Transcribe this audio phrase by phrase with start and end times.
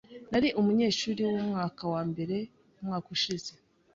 [0.31, 2.37] Nari umunyeshuri wumwaka wa mbere
[2.79, 3.51] umwaka ushize.